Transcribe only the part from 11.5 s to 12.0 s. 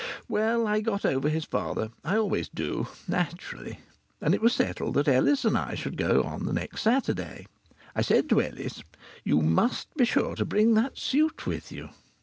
you."